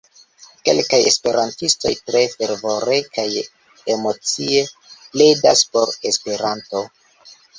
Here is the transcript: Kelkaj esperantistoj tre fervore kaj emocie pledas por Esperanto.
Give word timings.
Kelkaj 0.67 0.99
esperantistoj 1.09 1.91
tre 2.07 2.21
fervore 2.31 2.97
kaj 3.17 3.27
emocie 3.95 4.63
pledas 5.17 5.63
por 5.75 5.95
Esperanto. 6.13 6.83